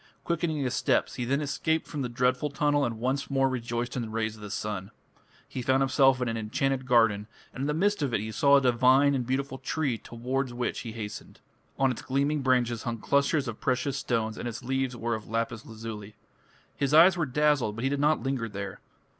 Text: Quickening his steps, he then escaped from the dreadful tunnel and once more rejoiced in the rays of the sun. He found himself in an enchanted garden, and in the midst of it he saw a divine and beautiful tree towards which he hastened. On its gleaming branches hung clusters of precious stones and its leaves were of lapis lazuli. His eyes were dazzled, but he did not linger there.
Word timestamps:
Quickening 0.23 0.57
his 0.57 0.73
steps, 0.73 1.13
he 1.13 1.25
then 1.25 1.41
escaped 1.41 1.85
from 1.87 2.01
the 2.01 2.09
dreadful 2.09 2.49
tunnel 2.49 2.83
and 2.83 2.97
once 2.97 3.29
more 3.29 3.47
rejoiced 3.47 3.95
in 3.95 4.01
the 4.01 4.09
rays 4.09 4.35
of 4.35 4.41
the 4.41 4.49
sun. 4.49 4.89
He 5.47 5.61
found 5.61 5.83
himself 5.83 6.19
in 6.19 6.27
an 6.27 6.37
enchanted 6.37 6.87
garden, 6.87 7.27
and 7.53 7.61
in 7.61 7.67
the 7.67 7.75
midst 7.75 8.01
of 8.01 8.11
it 8.11 8.19
he 8.19 8.31
saw 8.31 8.55
a 8.55 8.61
divine 8.61 9.13
and 9.13 9.27
beautiful 9.27 9.59
tree 9.59 9.99
towards 9.99 10.55
which 10.55 10.79
he 10.79 10.93
hastened. 10.93 11.39
On 11.77 11.91
its 11.91 12.01
gleaming 12.01 12.41
branches 12.41 12.81
hung 12.81 12.97
clusters 12.97 13.47
of 13.47 13.61
precious 13.61 13.95
stones 13.95 14.39
and 14.39 14.47
its 14.47 14.63
leaves 14.63 14.97
were 14.97 15.13
of 15.13 15.29
lapis 15.29 15.67
lazuli. 15.67 16.15
His 16.75 16.95
eyes 16.95 17.15
were 17.15 17.27
dazzled, 17.27 17.75
but 17.75 17.83
he 17.83 17.89
did 17.91 17.99
not 17.99 18.23
linger 18.23 18.49
there. 18.49 18.79